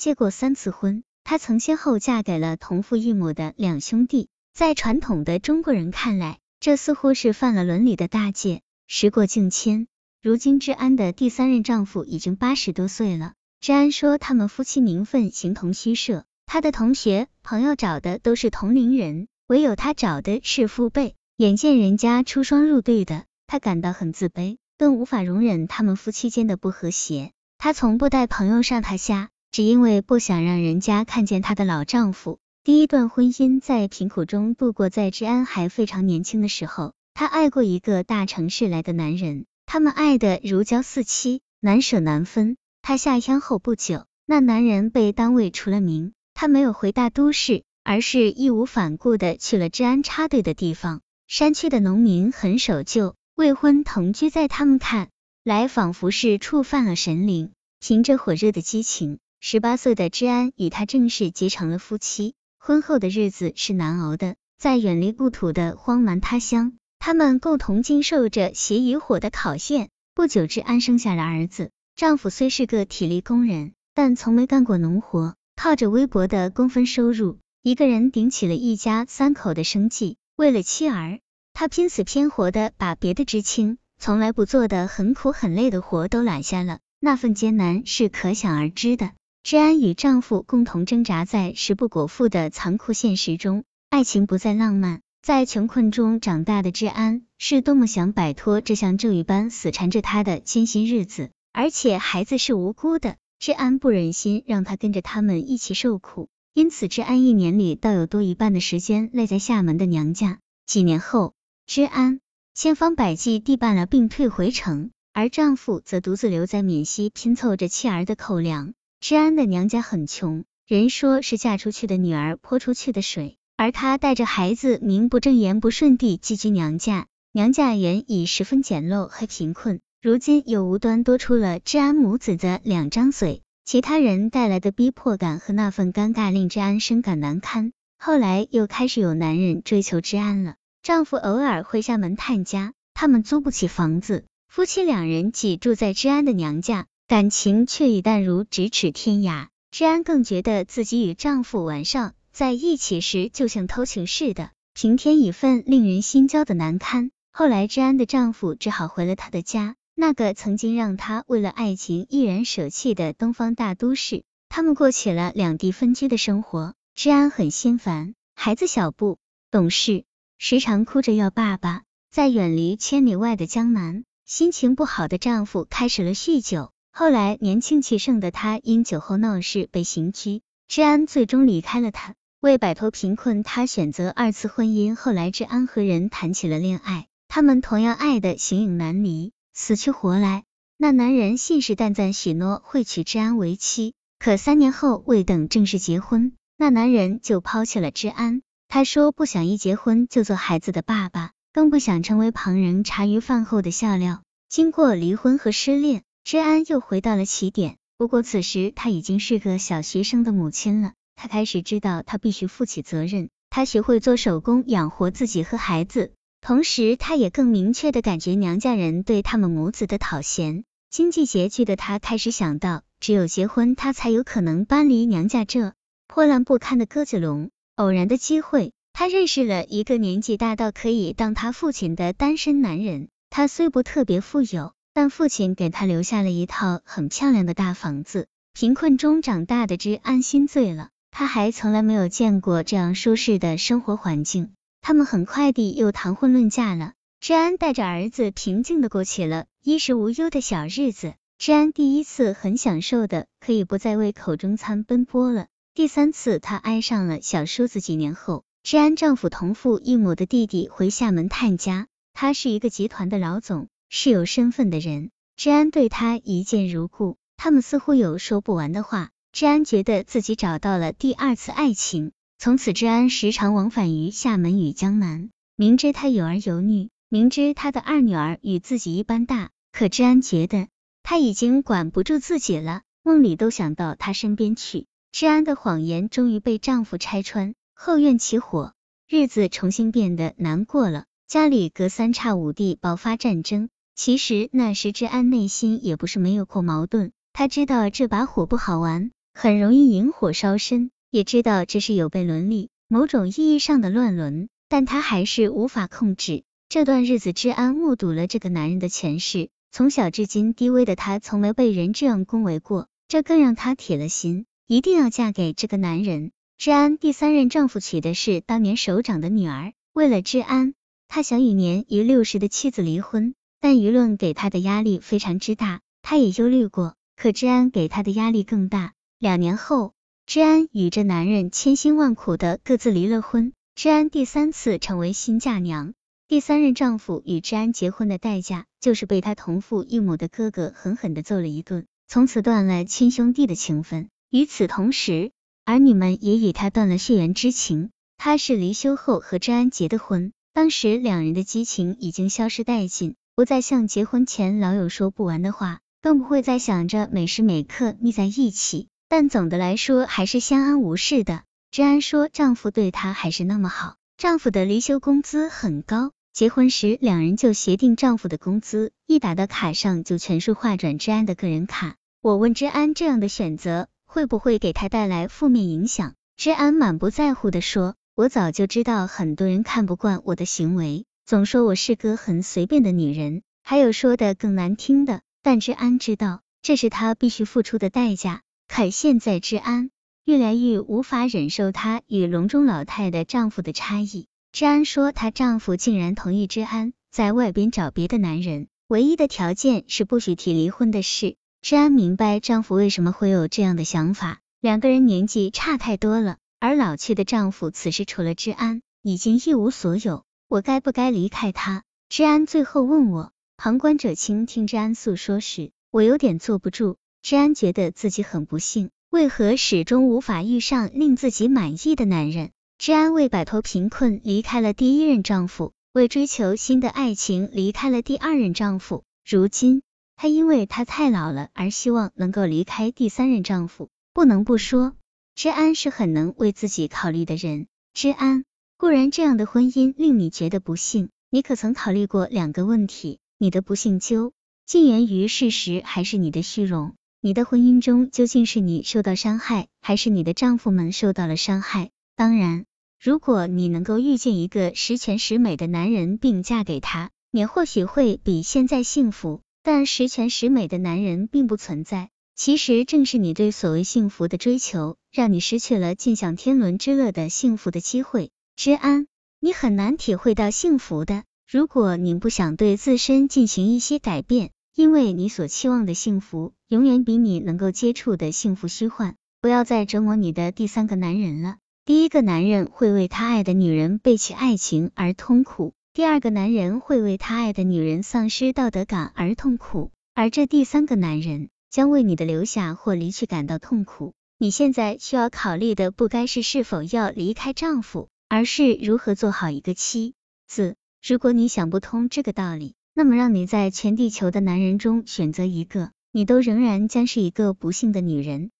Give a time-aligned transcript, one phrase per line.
[0.00, 8.62] 结过三次婚，她曾先后嫁给了同父异母的两兄弟，在传统的中国人看来，这似乎是犯了伦理的大戒。
[8.86, 9.88] 时过境迁，
[10.22, 13.34] 如今治安的第三任丈夫已经八十多岁了。
[13.60, 21.14] 治安说他们夫妻名分形同虚设，他的同学朋友找的都是同龄人，唯有他找的是父辈。
[21.36, 27.32] 眼见人家出双入对的，他感到很自卑，更无法容忍他们夫妻间的不和谐。
[27.58, 32.38] 他从不带朋友上他家，只因为不想让人家看见她的老丈夫。
[32.62, 42.56] 第一段婚姻在贫苦中度过，在治安还非常年轻的时候，她爱过一个大城市来的男人，他们爱的如胶似漆，难舍难分。
[42.80, 51.00] 她下乡后不久，那男人被单位除了名，他没有回大都市，而是义无反顾的去了治安插队的地方。
[51.26, 55.08] 山区的农民很守旧，未婚同居在他们看。
[55.42, 62.34] 来仿佛是触犯了神灵，凭着火热的激情，十八岁的治安与他正式结成了夫妻。
[62.58, 69.88] 婚后的日子是难熬的，在远离故土的荒蛮他乡，他们共同经受着血与火的考验。
[70.14, 71.70] 不久，治安生下了儿子。
[71.96, 80.18] 丈夫虽是个体力工人，但从没干过农活，靠着微薄的工分收入，一个人顶起了一家三口的生计。
[80.36, 81.18] 为了妻儿，
[81.54, 83.78] 他拼死拼活的把别的知青。
[83.98, 89.12] 从来不做的很苦很累的活都揽下了，那份艰难是可想而知的。
[89.42, 95.00] 治安与丈夫共同挣扎在食不果腹的残酷现实中，爱情不再浪漫。
[95.22, 110.38] 在穷困中长大的治安是多么想摆脱这像咒语般死缠着他的艰辛日子，而且孩子是无辜的，治安不忍心让他跟着他们一起受苦，因此治安一年里倒有多一半的时间赖在厦门的娘家。
[110.66, 111.34] 几年后，
[111.66, 112.20] 治安。
[112.54, 118.74] 千方百计地办了病退回城，而丈夫则独自留在闽西拼凑着妻儿的口粮。
[119.00, 127.06] 治安的娘家很穷，人说是嫁出去的女儿泼出去的水，而她带着孩子名不正言不顺地寄居娘家。
[127.32, 137.72] 娘家原已十分简陋和贫困，如今又无端多出了治安母子的两张嘴，其他人带来的逼迫感和那份尴尬令治安深感难堪。
[137.98, 140.56] 后来又开始有男人追求治安了。
[140.82, 149.48] 丈夫偶尔会上门探家，他们租不起房子，夫妻两人挤住在治安的娘家，感情却已淡如咫尺天涯。
[149.72, 157.10] 治安更觉得自己与丈夫晚上在一起时就像偷情似的，平添一份令人心焦的难堪。
[157.32, 164.22] 后来，治安的丈夫只好回了他的家，那个曾经让他为了爱情毅然舍弃的东方大都市。
[164.48, 169.18] 他们过起了两地分居的生活，治安很心烦，孩子小不
[169.50, 170.04] 懂事。
[170.38, 171.82] 时常哭着要爸爸。
[172.08, 176.70] 在远离千里外的江南，心情不好的丈夫开始了酗酒。
[177.00, 182.14] 后来年轻气盛的他因酒后闹事被刑拘，治安最终离开了他。
[182.42, 184.94] 为摆脱贫困，他选择二次婚姻。
[184.96, 190.44] 后来治安和人谈起了恋爱，他们同样爱的形影难离，死去活来。
[190.76, 198.42] 那男人信誓旦旦许诺会娶治安为妻，可三年后未等正式结婚，那男人就抛弃了治安。
[198.68, 204.20] 他说不想一结婚就做孩子的爸爸，更不想成为旁人茶余饭后的笑料。
[204.50, 207.76] 经过离婚和失恋，治安又回到了起点。
[207.96, 213.28] 不过此时他已经是个小学生的母亲了，他开始知道他必须负起责任。
[213.50, 220.64] 他学会做手工养活自己和孩子，同时他也更明确的感觉娘家人对他们母子的讨嫌。
[220.88, 225.74] 经济拮据的他开始想到，只有结婚，他才有可能搬离娘家这
[226.06, 227.50] 破烂不堪的鸽子笼。
[227.76, 233.08] 偶然的机会，他认识了一个年纪大到可以当他父亲的单身男人。
[233.30, 238.26] 他虽不特别富有，但父亲给他留下了一套很漂亮的大房子。
[238.52, 244.52] 贫困中长大的之安心醉了，他还从来没有见过这样舒适的生活环境。
[244.82, 246.92] 他们很快地又谈婚论嫁了。
[247.20, 251.14] 治安带着儿子平静的过起了衣食无忧的小日子。
[251.38, 255.46] 治安第一次很享受的可以不再为口中餐奔波了。
[255.74, 257.80] 第三次，她爱上了小叔子。
[257.80, 265.10] 几年后，治安丈夫同父异母的弟弟回厦门探家，他是一个集团的老总，是有身份的人。
[265.36, 269.10] 治安对他一见如故，他们似乎有说不完的话。
[269.32, 275.30] 治安觉得自己找到了第二次爱情，从此治安时常往返于厦门与江南。
[275.56, 280.68] 明知他有儿有女，明知他的二女儿与自己一般大，可治安觉得
[281.02, 284.86] 他已经管不住自己了，梦里都想到他身边去。
[285.10, 288.72] 治安的谎言终于被丈夫拆穿，后院起火，
[289.08, 291.06] 日子重新变得难过了。
[291.26, 293.68] 家里隔三差五地爆发战争。
[293.94, 306.44] 其实那时治安内心也不是没有过矛盾，他知道这把火不好玩，很容易引火烧身，也知道这是有悖伦理，某种意义上的乱伦，但他还是无法控制。
[306.68, 316.30] 这段日子，治安目睹了这个男人的前世，从小至今低微的他从没被人这样恭维过，这更让他铁了心，一定要嫁给这个男人。
[316.58, 320.74] 治安第三任丈夫娶的是当年首长的女儿，为了治安，
[321.08, 328.94] 他想与年逾六十的妻子离婚，但舆论给他的压力非常之大，他也忧虑过，可治安给他的压力更大。
[329.18, 329.92] 两年后，
[330.26, 335.92] 治安与这男人千辛万苦的各自离了婚，治安第三次成为新嫁娘。
[336.26, 344.08] 第三任丈夫与治安结婚的代价，就是被他同父异母的哥哥狠狠的揍了一顿，从此断了亲兄弟的情分。
[344.30, 345.32] 与此同时，
[345.64, 347.90] 儿女们也与他断了血缘之情。
[348.16, 358.88] 他是离休后和治安结的婚，当时两人的激情已经消失殆尽，不再像结婚前老有说不完的话，更不会再想着每时每刻腻在一起。
[359.08, 361.44] 但总的来说，还是相安无事的。
[361.70, 366.12] 治安说，丈夫对她还是那么好，丈夫的离休工资很高。
[366.34, 371.94] 结婚时，两人就协定，丈夫的工资一打到卡上，就全数划转治安的个人卡。
[372.20, 376.12] 我问治安，这样的选择会不会给他带来负面影响？
[376.36, 385.20] 治安满不在乎的说：“我早就知道很多人看不惯我的行为，总说我是个很随便的女人，还有说的更难听的。
[385.44, 388.42] 但治安知道，这是她必须付出的代价。
[388.66, 389.92] 可现在，治安
[390.24, 401.36] 越来越无法忍受她与笼中老太的丈夫的差异。”治安说，她丈夫竟然同意治安在外边找别的男人，唯一的条件是不许提离婚的事。
[401.62, 410.24] 治安明白丈夫为什么会有这样的想法，两个人年纪差太多了，而老去的丈夫此时除了治安已经一无所有。
[410.50, 411.84] 我该不该离开他？
[412.08, 413.30] 治安最后问我。
[413.56, 416.96] 旁观者清听治安诉说时，我有点坐不住。
[417.22, 422.50] 治安觉得自己很不幸，为何始终无法遇上令自己满意的男人？
[422.78, 429.04] 治安为摆脱贫困离开了第一任丈夫，为追求新的爱情离开了第二任丈夫。
[429.24, 429.82] 如今，
[430.16, 433.88] 她因为她太老了而希望能够离开第三任丈夫。
[434.12, 434.96] 不能不说，
[435.36, 437.68] 治安是很能为自己考虑的人。
[437.94, 438.44] 治安，
[438.80, 443.18] 固然这样的婚姻令你觉得不幸，你可曾考虑过两个问题？
[443.36, 444.32] 你的不幸究
[444.64, 446.94] 竟源于事实，还是你的虚荣？
[447.20, 451.90] 你的婚姻中究竟是你受到伤害，还是你的丈夫们受到了伤害？
[452.16, 452.64] 当然。
[452.98, 459.42] 如果你能够遇见一个十全十美的男人并嫁给他，你或许会比现在幸福。
[459.62, 462.08] 但十全十美的男人并不存在。
[462.34, 468.30] 其实正是你对所谓幸福的追求，让你失去了尽享天伦之乐的幸福的机会。
[468.62, 469.06] 之安，
[469.40, 471.24] 你很难体会到幸福的。
[471.50, 479.16] 如果你不想对自身进行一些改变，因为你所期望的幸福，永远比你能够接触的幸福虚幻。
[479.40, 481.56] 不要再折磨你的第三个男人了。
[481.86, 494.12] 第一个男人会为他爱的女人背弃爱情而痛苦，第二个男人会为他爱的女人丧失道德感而痛苦，而这第三个男人将为你的留下或离去感到痛苦。
[494.36, 500.14] 你现在需要考虑的不该是是否要离开丈夫，而是如何做好一个妻
[500.46, 500.76] 子。
[501.04, 508.52] 如果你想不通这个道理，那么让你在全地球的男人中选择一个，你都仍然将是一个不幸的女人。